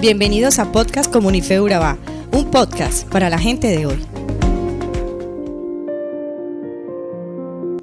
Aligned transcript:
Bienvenidos 0.00 0.58
a 0.58 0.72
Podcast 0.72 1.12
Comunife 1.12 1.60
Urabá, 1.60 1.98
un 2.32 2.50
podcast 2.50 3.06
para 3.10 3.28
la 3.28 3.38
gente 3.38 3.66
de 3.66 3.84
hoy. 3.84 3.98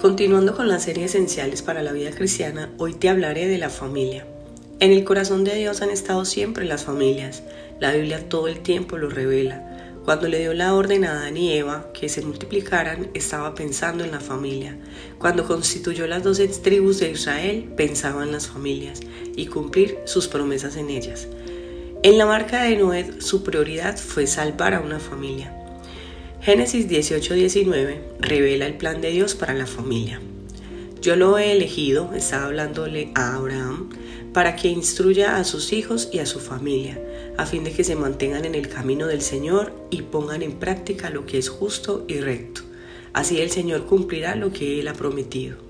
Continuando 0.00 0.56
con 0.56 0.68
la 0.68 0.80
serie 0.80 1.04
Esenciales 1.04 1.60
para 1.60 1.82
la 1.82 1.92
vida 1.92 2.10
cristiana, 2.12 2.72
hoy 2.78 2.94
te 2.94 3.10
hablaré 3.10 3.46
de 3.46 3.58
la 3.58 3.68
familia. 3.68 4.26
En 4.80 4.90
el 4.90 5.04
corazón 5.04 5.44
de 5.44 5.56
Dios 5.56 5.82
han 5.82 5.90
estado 5.90 6.24
siempre 6.24 6.64
las 6.64 6.84
familias. 6.84 7.42
La 7.78 7.92
Biblia 7.92 8.26
todo 8.26 8.48
el 8.48 8.60
tiempo 8.60 8.96
lo 8.96 9.10
revela. 9.10 9.92
Cuando 10.06 10.28
le 10.28 10.38
dio 10.38 10.54
la 10.54 10.72
orden 10.72 11.04
a 11.04 11.10
Adán 11.10 11.36
y 11.36 11.52
Eva 11.52 11.90
que 11.92 12.08
se 12.08 12.22
multiplicaran, 12.22 13.10
estaba 13.12 13.54
pensando 13.54 14.02
en 14.02 14.12
la 14.12 14.20
familia. 14.20 14.78
Cuando 15.18 15.46
constituyó 15.46 16.06
las 16.06 16.24
doce 16.24 16.48
tribus 16.48 17.00
de 17.00 17.10
Israel, 17.10 17.70
pensaba 17.76 18.22
en 18.22 18.32
las 18.32 18.46
familias 18.46 19.00
y 19.36 19.44
cumplir 19.44 19.98
sus 20.06 20.26
promesas 20.26 20.78
en 20.78 20.88
ellas. 20.88 21.28
En 22.04 22.16
la 22.16 22.26
marca 22.26 22.62
de 22.62 22.76
Noé 22.76 23.20
su 23.20 23.42
prioridad 23.42 23.96
fue 23.98 24.28
salvar 24.28 24.72
a 24.72 24.80
una 24.80 25.00
familia. 25.00 25.52
Génesis 26.40 26.88
18-19 26.88 27.98
revela 28.20 28.66
el 28.66 28.76
plan 28.76 29.00
de 29.00 29.10
Dios 29.10 29.34
para 29.34 29.52
la 29.52 29.66
familia. 29.66 30.20
Yo 31.02 31.16
lo 31.16 31.38
he 31.38 31.50
elegido, 31.50 32.12
estaba 32.14 32.44
hablándole 32.44 33.10
a 33.16 33.34
Abraham, 33.34 33.90
para 34.32 34.54
que 34.54 34.68
instruya 34.68 35.38
a 35.38 35.44
sus 35.44 35.72
hijos 35.72 36.08
y 36.12 36.20
a 36.20 36.26
su 36.26 36.38
familia, 36.38 37.02
a 37.36 37.46
fin 37.46 37.64
de 37.64 37.72
que 37.72 37.82
se 37.82 37.96
mantengan 37.96 38.44
en 38.44 38.54
el 38.54 38.68
camino 38.68 39.08
del 39.08 39.20
Señor 39.20 39.72
y 39.90 40.02
pongan 40.02 40.42
en 40.42 40.52
práctica 40.52 41.10
lo 41.10 41.26
que 41.26 41.38
es 41.38 41.48
justo 41.48 42.04
y 42.06 42.20
recto. 42.20 42.60
Así 43.12 43.40
el 43.40 43.50
Señor 43.50 43.86
cumplirá 43.86 44.36
lo 44.36 44.52
que 44.52 44.78
Él 44.78 44.86
ha 44.86 44.94
prometido. 44.94 45.67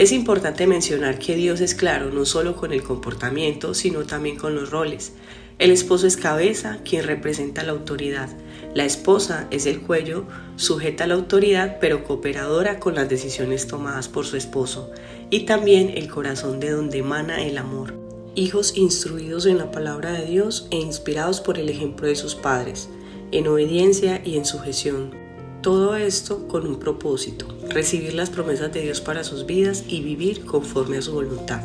Es 0.00 0.12
importante 0.12 0.66
mencionar 0.66 1.18
que 1.18 1.36
Dios 1.36 1.60
es 1.60 1.74
claro 1.74 2.10
no 2.10 2.24
solo 2.24 2.56
con 2.56 2.72
el 2.72 2.82
comportamiento, 2.82 3.74
sino 3.74 4.04
también 4.04 4.36
con 4.36 4.54
los 4.54 4.70
roles. 4.70 5.12
El 5.58 5.70
esposo 5.70 6.06
es 6.06 6.16
cabeza, 6.16 6.78
quien 6.88 7.04
representa 7.04 7.64
la 7.64 7.72
autoridad. 7.72 8.30
La 8.74 8.86
esposa 8.86 9.46
es 9.50 9.66
el 9.66 9.82
cuello, 9.82 10.24
sujeta 10.56 11.04
a 11.04 11.06
la 11.06 11.16
autoridad, 11.16 11.76
pero 11.82 12.02
cooperadora 12.02 12.80
con 12.80 12.94
las 12.94 13.10
decisiones 13.10 13.66
tomadas 13.66 14.08
por 14.08 14.24
su 14.24 14.38
esposo. 14.38 14.90
Y 15.28 15.40
también 15.40 15.92
el 15.94 16.08
corazón 16.08 16.60
de 16.60 16.70
donde 16.70 17.00
emana 17.00 17.44
el 17.44 17.58
amor. 17.58 17.92
Hijos 18.34 18.78
instruidos 18.78 19.44
en 19.44 19.58
la 19.58 19.70
palabra 19.70 20.12
de 20.12 20.24
Dios 20.24 20.66
e 20.70 20.78
inspirados 20.78 21.42
por 21.42 21.58
el 21.58 21.68
ejemplo 21.68 22.06
de 22.06 22.16
sus 22.16 22.34
padres, 22.34 22.88
en 23.32 23.46
obediencia 23.48 24.22
y 24.24 24.38
en 24.38 24.46
sujeción. 24.46 25.29
Todo 25.62 25.94
esto 25.94 26.48
con 26.48 26.66
un 26.66 26.78
propósito, 26.78 27.46
recibir 27.68 28.14
las 28.14 28.30
promesas 28.30 28.72
de 28.72 28.80
Dios 28.80 29.02
para 29.02 29.24
sus 29.24 29.44
vidas 29.44 29.84
y 29.86 30.00
vivir 30.00 30.46
conforme 30.46 30.96
a 30.96 31.02
su 31.02 31.12
voluntad. 31.12 31.60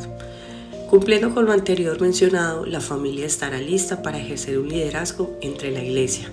Cumpliendo 0.89 1.33
con 1.33 1.45
lo 1.45 1.53
anterior 1.53 2.02
mencionado, 2.02 2.65
la 2.65 2.81
familia 2.81 3.25
estará 3.25 3.57
lista 3.59 4.02
para 4.02 4.19
ejercer 4.19 4.59
un 4.59 4.67
liderazgo 4.67 5.37
entre 5.41 5.71
la 5.71 5.81
iglesia. 5.81 6.29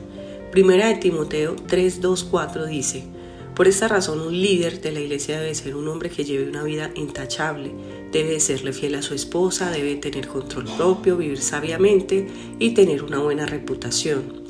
Primera 0.51 0.89
de 0.89 0.97
Timoteo 0.97 1.55
3:2-4 1.55 2.67
dice, 2.67 3.05
por 3.55 3.69
esta 3.69 3.87
razón 3.87 4.21
un 4.21 4.33
líder 4.33 4.81
de 4.81 4.91
la 4.91 5.01
iglesia 5.01 5.39
debe 5.39 5.55
ser 5.55 5.77
un 5.77 5.87
hombre 5.87 6.11
que 6.11 6.25
lleve 6.25 6.49
una 6.49 6.65
vida 6.65 6.91
intachable, 6.97 7.71
debe 8.11 8.41
serle 8.41 8.73
fiel 8.73 8.97
a 8.97 9.03
su 9.03 9.15
esposa, 9.15 9.71
debe 9.71 9.95
tener 9.95 10.27
control 10.27 10.65
propio, 10.77 11.17
vivir 11.17 11.41
sabiamente 11.41 12.27
y 12.59 12.75
tener 12.75 13.05
una 13.05 13.21
buena 13.21 13.47
reputación. 13.47 14.42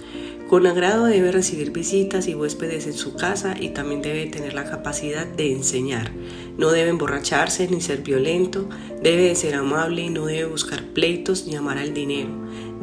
Con 0.53 0.67
agrado 0.67 1.06
debe 1.06 1.33
recibir 1.33 1.70
visitas 1.70 2.28
y 2.28 2.34
huéspedes 2.34 2.86
en 2.86 2.92
su 2.92 3.14
casa 3.14 3.55
y 3.58 3.70
también 3.70 4.03
debe 4.03 4.27
tener 4.27 4.53
la 4.53 4.69
capacidad 4.69 5.27
de 5.27 5.50
enseñar. 5.50 6.12
No 6.59 6.72
debe 6.72 6.91
emborracharse 6.91 7.69
ni 7.69 7.81
ser 7.81 8.03
violento, 8.03 8.69
debe 9.03 9.34
ser 9.34 9.55
amable 9.55 10.03
y 10.03 10.11
no 10.11 10.27
debe 10.27 10.44
buscar 10.44 10.84
pleitos 10.89 11.47
ni 11.47 11.56
amar 11.56 11.78
al 11.78 11.94
dinero. 11.94 12.28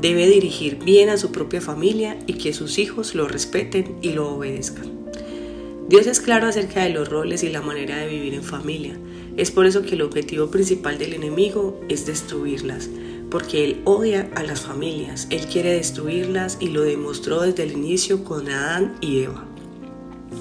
Debe 0.01 0.27
dirigir 0.27 0.79
bien 0.83 1.09
a 1.09 1.17
su 1.17 1.31
propia 1.31 1.61
familia 1.61 2.17
y 2.25 2.39
que 2.39 2.53
sus 2.53 2.79
hijos 2.79 3.13
lo 3.13 3.27
respeten 3.27 3.97
y 4.01 4.13
lo 4.13 4.29
obedezcan. 4.29 5.05
Dios 5.87 6.07
es 6.07 6.21
claro 6.21 6.47
acerca 6.47 6.83
de 6.83 6.89
los 6.89 7.07
roles 7.07 7.43
y 7.43 7.49
la 7.49 7.61
manera 7.61 7.97
de 7.97 8.07
vivir 8.07 8.33
en 8.33 8.43
familia. 8.43 8.97
Es 9.37 9.51
por 9.51 9.67
eso 9.67 9.83
que 9.83 9.93
el 9.93 10.01
objetivo 10.01 10.49
principal 10.49 10.97
del 10.97 11.13
enemigo 11.13 11.79
es 11.87 12.07
destruirlas 12.07 12.89
porque 13.29 13.63
Él 13.63 13.81
odia 13.85 14.29
a 14.35 14.43
las 14.43 14.61
familias, 14.61 15.27
Él 15.29 15.45
quiere 15.47 15.73
destruirlas 15.73 16.57
y 16.59 16.69
lo 16.69 16.81
demostró 16.81 17.41
desde 17.41 17.63
el 17.63 17.73
inicio 17.73 18.23
con 18.23 18.49
Adán 18.49 18.95
y 19.01 19.23
Eva. 19.23 19.45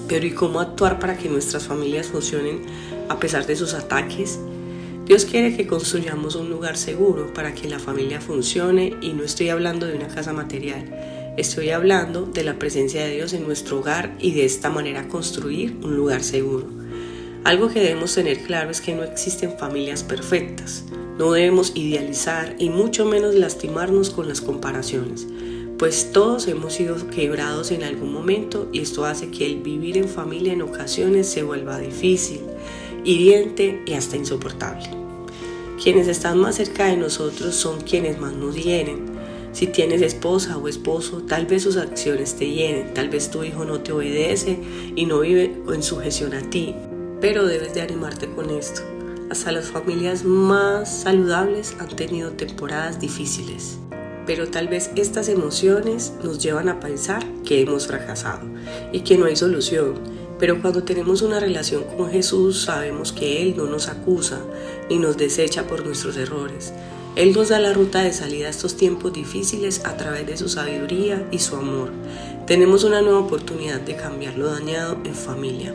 Pero 0.07 0.25
¿y 0.25 0.31
cómo 0.31 0.59
actuar 0.59 0.99
para 0.99 1.17
que 1.17 1.29
nuestras 1.29 1.67
familias 1.67 2.07
funcionen 2.07 2.61
a 3.09 3.19
pesar 3.19 3.45
de 3.45 3.55
sus 3.55 3.73
ataques? 3.73 4.39
Dios 5.05 5.25
quiere 5.25 5.55
que 5.55 5.65
construyamos 5.65 6.35
un 6.35 6.49
lugar 6.49 6.77
seguro 6.77 7.33
para 7.33 7.53
que 7.53 7.67
la 7.67 7.79
familia 7.79 8.21
funcione 8.21 8.95
y 9.01 9.13
no 9.13 9.23
estoy 9.23 9.49
hablando 9.49 9.87
de 9.87 9.95
una 9.95 10.07
casa 10.07 10.33
material, 10.33 11.33
estoy 11.35 11.71
hablando 11.71 12.27
de 12.27 12.43
la 12.43 12.59
presencia 12.59 13.03
de 13.03 13.15
Dios 13.15 13.33
en 13.33 13.43
nuestro 13.43 13.79
hogar 13.79 14.15
y 14.19 14.33
de 14.33 14.45
esta 14.45 14.69
manera 14.69 15.07
construir 15.07 15.77
un 15.83 15.95
lugar 15.95 16.23
seguro. 16.23 16.67
Algo 17.43 17.69
que 17.69 17.79
debemos 17.79 18.13
tener 18.13 18.39
claro 18.43 18.69
es 18.69 18.81
que 18.81 18.93
no 18.93 19.03
existen 19.03 19.57
familias 19.57 20.03
perfectas. 20.03 20.85
No 21.19 21.33
debemos 21.33 21.73
idealizar 21.75 22.55
y 22.59 22.69
mucho 22.69 23.03
menos 23.03 23.35
lastimarnos 23.35 24.09
con 24.09 24.29
las 24.29 24.39
comparaciones, 24.39 25.27
pues 25.77 26.13
todos 26.13 26.47
hemos 26.47 26.75
sido 26.75 26.95
quebrados 27.09 27.71
en 27.71 27.83
algún 27.83 28.13
momento 28.13 28.69
y 28.71 28.79
esto 28.79 29.03
hace 29.03 29.29
que 29.29 29.45
el 29.45 29.57
vivir 29.57 29.97
en 29.97 30.07
familia 30.07 30.53
en 30.53 30.61
ocasiones 30.61 31.27
se 31.27 31.43
vuelva 31.43 31.77
difícil, 31.77 32.39
hiriente 33.03 33.83
y 33.85 33.95
hasta 33.95 34.15
insoportable. 34.15 34.89
Quienes 35.83 36.07
están 36.07 36.37
más 36.37 36.55
cerca 36.55 36.85
de 36.85 36.95
nosotros 36.95 37.53
son 37.53 37.81
quienes 37.81 38.17
más 38.17 38.31
nos 38.31 38.55
hieren. 38.55 39.07
Si 39.51 39.67
tienes 39.67 40.01
esposa 40.01 40.57
o 40.57 40.69
esposo, 40.69 41.23
tal 41.23 41.47
vez 41.47 41.63
sus 41.63 41.75
acciones 41.75 42.35
te 42.35 42.49
hieren, 42.49 42.93
tal 42.93 43.09
vez 43.09 43.29
tu 43.29 43.43
hijo 43.43 43.65
no 43.65 43.81
te 43.81 43.91
obedece 43.91 44.57
y 44.95 45.05
no 45.05 45.19
vive 45.19 45.53
en 45.67 45.83
sujeción 45.83 46.33
a 46.33 46.49
ti, 46.49 46.75
pero 47.19 47.45
debes 47.45 47.73
de 47.73 47.81
animarte 47.81 48.29
con 48.29 48.51
esto 48.51 48.98
hasta 49.29 49.51
las 49.51 49.67
familias 49.67 50.23
más 50.23 51.03
saludables 51.03 51.75
han 51.79 51.95
tenido 51.95 52.31
temporadas 52.31 52.99
difíciles. 52.99 53.77
Pero 54.25 54.47
tal 54.49 54.67
vez 54.67 54.91
estas 54.95 55.29
emociones 55.29 56.13
nos 56.23 56.41
llevan 56.41 56.69
a 56.69 56.79
pensar 56.79 57.25
que 57.45 57.61
hemos 57.61 57.87
fracasado 57.87 58.47
y 58.91 59.01
que 59.01 59.17
no 59.17 59.25
hay 59.25 59.35
solución. 59.35 59.95
Pero 60.37 60.61
cuando 60.61 60.83
tenemos 60.83 61.21
una 61.21 61.39
relación 61.39 61.83
con 61.97 62.09
Jesús 62.09 62.61
sabemos 62.61 63.11
que 63.11 63.41
Él 63.41 63.55
no 63.57 63.65
nos 63.65 63.87
acusa 63.87 64.39
ni 64.89 64.97
nos 64.97 65.17
desecha 65.17 65.67
por 65.67 65.85
nuestros 65.85 66.15
errores. 66.17 66.73
Él 67.15 67.33
nos 67.33 67.49
da 67.49 67.59
la 67.59 67.73
ruta 67.73 68.01
de 68.03 68.13
salida 68.13 68.47
a 68.47 68.51
estos 68.51 68.77
tiempos 68.77 69.11
difíciles 69.11 69.83
a 69.83 69.97
través 69.97 70.25
de 70.27 70.37
su 70.37 70.47
sabiduría 70.47 71.27
y 71.31 71.39
su 71.39 71.55
amor. 71.55 71.91
Tenemos 72.45 72.83
una 72.83 73.01
nueva 73.01 73.19
oportunidad 73.19 73.81
de 73.81 73.95
cambiar 73.95 74.37
lo 74.37 74.49
dañado 74.51 74.97
en 75.03 75.15
familia. 75.15 75.73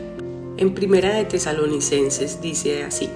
En 0.57 0.73
Primera 0.73 1.13
de 1.13 1.25
Tesalonicenses 1.25 2.41
dice 2.41 2.83
así: 2.83 3.09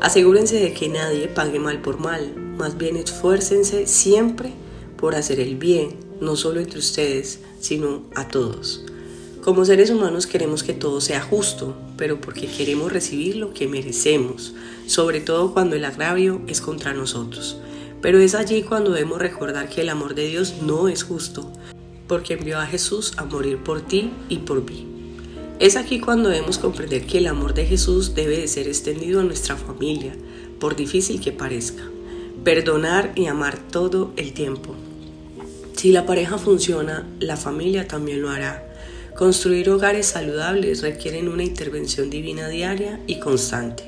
Asegúrense 0.00 0.56
de 0.56 0.72
que 0.74 0.88
nadie 0.88 1.28
pague 1.28 1.58
mal 1.58 1.80
por 1.80 1.98
mal, 1.98 2.34
más 2.58 2.76
bien 2.76 2.96
esfuércense 2.96 3.86
siempre 3.86 4.52
por 4.96 5.14
hacer 5.14 5.40
el 5.40 5.56
bien, 5.56 5.96
no 6.20 6.36
solo 6.36 6.60
entre 6.60 6.78
ustedes, 6.78 7.40
sino 7.60 8.02
a 8.14 8.28
todos. 8.28 8.84
Como 9.42 9.64
seres 9.64 9.90
humanos 9.90 10.26
queremos 10.26 10.62
que 10.62 10.72
todo 10.72 11.02
sea 11.02 11.20
justo, 11.20 11.76
pero 11.98 12.20
porque 12.20 12.46
queremos 12.46 12.92
recibir 12.92 13.36
lo 13.36 13.52
que 13.52 13.68
merecemos, 13.68 14.54
sobre 14.86 15.20
todo 15.20 15.52
cuando 15.52 15.76
el 15.76 15.84
agravio 15.84 16.40
es 16.46 16.60
contra 16.62 16.94
nosotros. 16.94 17.58
Pero 18.00 18.18
es 18.18 18.34
allí 18.34 18.62
cuando 18.62 18.92
debemos 18.92 19.18
recordar 19.18 19.68
que 19.68 19.82
el 19.82 19.90
amor 19.90 20.14
de 20.14 20.26
Dios 20.28 20.54
no 20.62 20.88
es 20.88 21.02
justo, 21.02 21.50
porque 22.08 22.34
envió 22.34 22.58
a 22.58 22.66
Jesús 22.66 23.12
a 23.18 23.24
morir 23.24 23.58
por 23.58 23.80
ti 23.82 24.12
y 24.30 24.38
por 24.38 24.62
mí. 24.64 24.93
Es 25.60 25.76
aquí 25.76 26.00
cuando 26.00 26.30
debemos 26.30 26.58
comprender 26.58 27.06
que 27.06 27.18
el 27.18 27.28
amor 27.28 27.54
de 27.54 27.64
Jesús 27.64 28.16
debe 28.16 28.38
de 28.38 28.48
ser 28.48 28.66
extendido 28.66 29.20
a 29.20 29.24
nuestra 29.24 29.56
familia, 29.56 30.12
por 30.58 30.74
difícil 30.74 31.20
que 31.20 31.30
parezca. 31.30 31.84
Perdonar 32.42 33.12
y 33.14 33.26
amar 33.26 33.58
todo 33.70 34.12
el 34.16 34.32
tiempo. 34.32 34.74
Si 35.76 35.92
la 35.92 36.06
pareja 36.06 36.38
funciona, 36.38 37.06
la 37.20 37.36
familia 37.36 37.86
también 37.86 38.20
lo 38.20 38.30
hará. 38.30 38.68
Construir 39.16 39.70
hogares 39.70 40.06
saludables 40.06 40.82
requieren 40.82 41.28
una 41.28 41.44
intervención 41.44 42.10
divina 42.10 42.48
diaria 42.48 43.00
y 43.06 43.20
constante. 43.20 43.84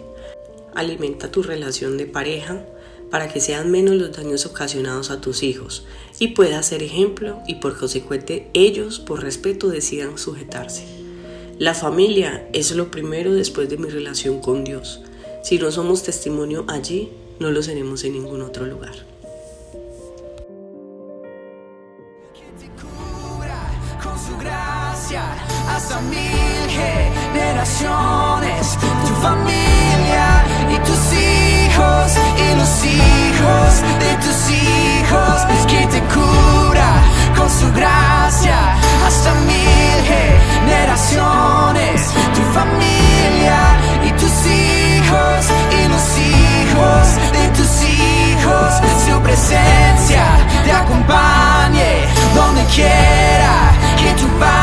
Alimenta 0.73 1.33
tu 1.33 1.43
relación 1.43 1.99
de 1.99 2.07
pareja 2.07 2.65
para 3.11 3.29
que 3.29 3.41
sean 3.41 3.73
menos 3.73 3.97
los 3.97 4.17
daños 4.17 4.47
ocasionados 4.47 5.11
a 5.11 5.21
tus 5.21 5.43
hijos 5.43 5.85
y 6.21 6.29
puedas 6.29 6.67
ser 6.67 6.85
ejemplo 6.85 7.41
y 7.49 7.57
por 7.57 7.77
consecuente 7.77 8.49
ellos 8.53 9.01
por 9.01 9.23
respeto 9.23 9.69
decidan 9.69 10.17
sujetarse. 10.17 11.06
La 11.59 11.73
familia 11.73 12.47
es 12.53 12.73
lo 12.73 12.91
primero 12.91 13.33
después 13.33 13.71
de 13.71 13.79
mi 13.79 13.89
relación 13.89 14.41
con 14.41 14.63
Dios. 14.63 15.01
Si 15.43 15.59
no 15.59 15.71
somos 15.71 16.03
testimonio 16.03 16.67
allí, 16.69 17.11
no 17.39 17.51
lo 17.51 17.63
seremos 17.63 18.05
en 18.05 18.13
ningún 18.13 18.43
otro 18.43 18.67
lugar. 18.67 18.93
Con 24.03 24.19
su 24.19 24.37
gracia 24.39 25.33
hasta 25.71 26.03
mil 26.03 26.69
generaciones, 26.69 28.77
tu 29.07 29.15
familia 29.23 30.45
y 30.71 30.77
tus 30.85 31.15
hijos 31.15 32.13
y 32.37 32.55
los 32.55 32.85
hijos 32.85 33.81
de 33.99 34.15
tus 34.21 34.51
hijos, 34.51 35.47
que 35.67 35.87
te 35.87 36.03
cura. 36.13 36.37
Amen. 38.47 38.86
to 54.17 54.27
buy 54.41 54.56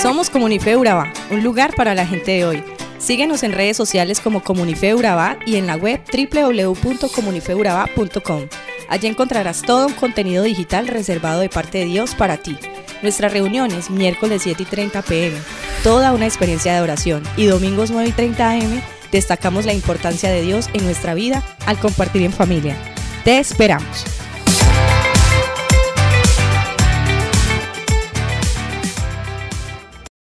Somos 0.00 0.30
Comunife 0.30 0.76
Urabá, 0.76 1.12
un 1.32 1.42
lugar 1.42 1.74
para 1.74 1.96
la 1.96 2.06
gente 2.06 2.30
de 2.30 2.44
hoy. 2.44 2.62
Síguenos 2.98 3.42
en 3.42 3.50
redes 3.50 3.76
sociales 3.76 4.20
como 4.20 4.44
Comunife 4.44 4.94
Urabá 4.94 5.38
y 5.44 5.56
en 5.56 5.66
la 5.66 5.74
web 5.74 6.00
www.comunifeurabá.com. 6.12 8.42
Allí 8.88 9.08
encontrarás 9.08 9.62
todo 9.62 9.88
un 9.88 9.94
contenido 9.94 10.44
digital 10.44 10.86
reservado 10.86 11.40
de 11.40 11.48
parte 11.48 11.78
de 11.78 11.86
Dios 11.86 12.14
para 12.14 12.36
ti. 12.36 12.56
Nuestras 13.02 13.32
reuniones 13.32 13.90
miércoles 13.90 14.42
7 14.44 14.62
y 14.62 14.66
30 14.66 15.02
pm, 15.02 15.36
toda 15.82 16.12
una 16.12 16.26
experiencia 16.26 16.76
de 16.76 16.82
oración 16.82 17.24
y 17.36 17.46
domingos 17.46 17.90
9 17.90 18.10
y 18.10 18.12
30 18.12 18.50
am 18.50 18.80
destacamos 19.16 19.64
la 19.64 19.72
importancia 19.72 20.30
de 20.30 20.42
Dios 20.42 20.68
en 20.74 20.84
nuestra 20.84 21.14
vida 21.14 21.42
al 21.66 21.78
compartir 21.78 22.22
en 22.22 22.32
familia. 22.32 22.76
Te 23.24 23.38
esperamos. 23.38 24.15